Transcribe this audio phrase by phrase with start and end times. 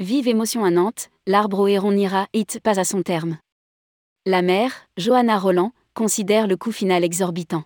[0.00, 3.36] Vive émotion à Nantes, l'arbre au héron n'ira hit pas à son terme.
[4.24, 7.64] La mère, Johanna Roland, considère le coût final exorbitant.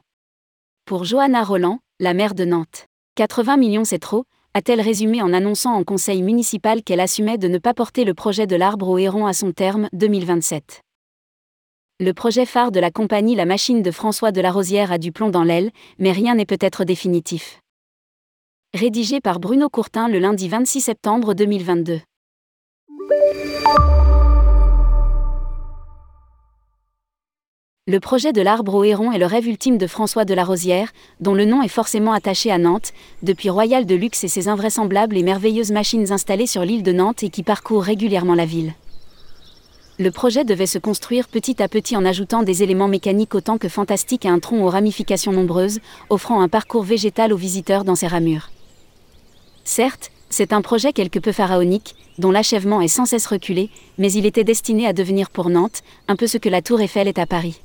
[0.84, 5.74] Pour Johanna Roland, la maire de Nantes, 80 millions c'est trop, a-t-elle résumé en annonçant
[5.74, 9.26] en conseil municipal qu'elle assumait de ne pas porter le projet de l'arbre au héron
[9.26, 10.80] à son terme 2027.
[12.00, 15.12] Le projet phare de la compagnie La Machine de François de la Rosière a du
[15.12, 15.70] plomb dans l'aile,
[16.00, 17.60] mais rien n'est peut-être définitif.
[18.74, 22.00] Rédigé par Bruno Courtin le lundi 26 septembre 2022.
[27.86, 30.90] Le projet de l'arbre au héron est le rêve ultime de François de la Rosière,
[31.20, 35.18] dont le nom est forcément attaché à Nantes, depuis Royal de Luxe et ses invraisemblables
[35.18, 38.72] et merveilleuses machines installées sur l'île de Nantes et qui parcourent régulièrement la ville.
[39.98, 43.68] Le projet devait se construire petit à petit en ajoutant des éléments mécaniques autant que
[43.68, 48.08] fantastiques à un tronc aux ramifications nombreuses, offrant un parcours végétal aux visiteurs dans ses
[48.08, 48.48] ramures.
[49.62, 54.26] Certes, c'est un projet quelque peu pharaonique, dont l'achèvement est sans cesse reculé, mais il
[54.26, 57.26] était destiné à devenir pour Nantes un peu ce que la Tour Eiffel est à
[57.26, 57.60] Paris.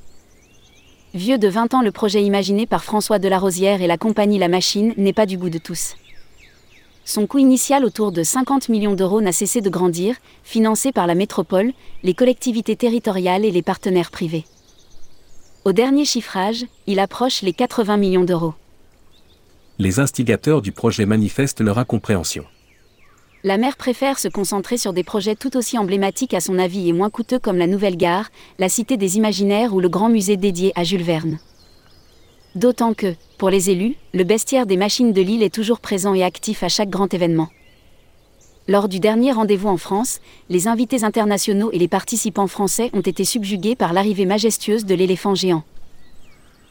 [1.12, 4.94] Vieux de 20 ans, le projet imaginé par François Delarosière et la compagnie La Machine
[4.96, 5.96] n'est pas du goût de tous.
[7.04, 11.16] Son coût initial autour de 50 millions d'euros n'a cessé de grandir, financé par la
[11.16, 11.72] métropole,
[12.04, 14.44] les collectivités territoriales et les partenaires privés.
[15.64, 18.54] Au dernier chiffrage, il approche les 80 millions d'euros.
[19.80, 22.44] Les instigateurs du projet manifestent leur incompréhension
[23.42, 26.92] la maire préfère se concentrer sur des projets tout aussi emblématiques à son avis et
[26.92, 30.72] moins coûteux comme la Nouvelle Gare, la Cité des Imaginaires ou le grand musée dédié
[30.74, 31.38] à Jules Verne.
[32.54, 36.22] D'autant que, pour les élus, le bestiaire des machines de Lille est toujours présent et
[36.22, 37.48] actif à chaque grand événement.
[38.68, 43.24] Lors du dernier rendez-vous en France, les invités internationaux et les participants français ont été
[43.24, 45.64] subjugués par l'arrivée majestueuse de l'éléphant géant.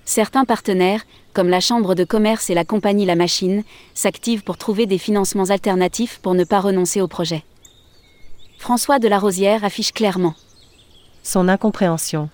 [0.09, 3.61] Certains partenaires, comme la Chambre de commerce et la compagnie La Machine,
[3.93, 7.43] s'activent pour trouver des financements alternatifs pour ne pas renoncer au projet.
[8.57, 10.33] François de la Rosière affiche clairement
[11.21, 12.29] son incompréhension.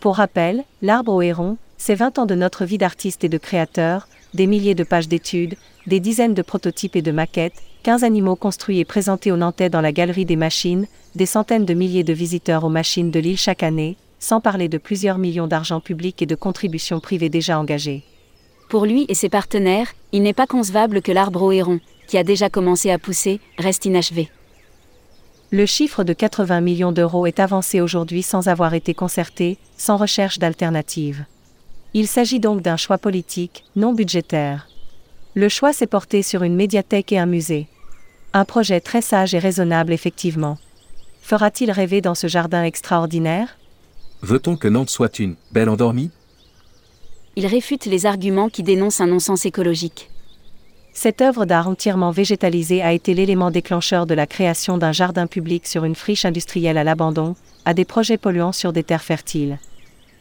[0.00, 4.08] Pour rappel, L'Arbre au Héron, c'est 20 ans de notre vie d'artiste et de créateur,
[4.34, 5.54] des milliers de pages d'études,
[5.86, 9.82] des dizaines de prototypes et de maquettes, 15 animaux construits et présentés au Nantais dans
[9.82, 13.62] la Galerie des Machines, des centaines de milliers de visiteurs aux machines de l'île chaque
[13.62, 18.04] année, sans parler de plusieurs millions d'argent public et de contributions privées déjà engagées.
[18.70, 22.24] Pour lui et ses partenaires, il n'est pas concevable que l'arbre au héron, qui a
[22.24, 24.30] déjà commencé à pousser, reste inachevé.
[25.50, 30.38] Le chiffre de 80 millions d'euros est avancé aujourd'hui sans avoir été concerté, sans recherche
[30.38, 31.26] d'alternative.
[31.92, 34.68] Il s'agit donc d'un choix politique, non budgétaire.
[35.34, 37.66] Le choix s'est porté sur une médiathèque et un musée.
[38.32, 40.56] Un projet très sage et raisonnable effectivement.
[41.20, 43.58] Fera-t-il rêver dans ce jardin extraordinaire?
[44.24, 46.10] Veut-on que Nantes soit une belle endormie?
[47.36, 50.08] Il réfute les arguments qui dénoncent un non-sens écologique.
[50.94, 55.66] Cette œuvre d'art entièrement végétalisée a été l'élément déclencheur de la création d'un jardin public
[55.66, 57.36] sur une friche industrielle à l'abandon,
[57.66, 59.58] à des projets polluants sur des terres fertiles.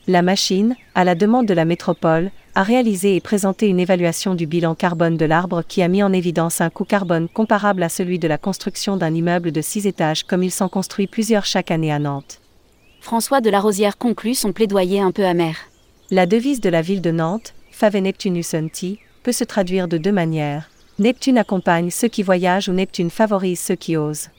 [0.08, 4.48] La machine, à la demande de la métropole, a réalisé et présenté une évaluation du
[4.48, 8.20] bilan carbone de l'arbre qui a mis en évidence un coût carbone comparable à celui
[8.20, 11.94] de la construction d'un immeuble de six étages comme il s'en construit plusieurs chaque année
[11.94, 12.42] à Nantes.
[13.04, 15.58] François de la Rosière conclut son plaidoyer un peu amer.
[16.10, 20.14] La devise de la ville de Nantes, Fave Neptunus Unti, peut se traduire de deux
[20.14, 20.70] manières.
[21.00, 24.30] Neptune accompagne ceux qui voyagent ou Neptune favorise ceux qui osent.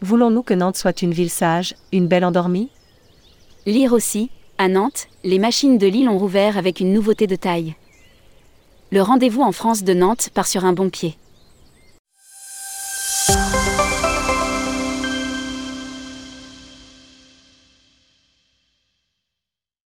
[0.00, 2.70] Voulons-nous que Nantes soit une ville sage, une belle endormie?
[3.66, 7.74] Lire aussi, à Nantes, les machines de Lille ont rouvert avec une nouveauté de taille.
[8.90, 11.18] Le rendez-vous en France de Nantes part sur un bon pied.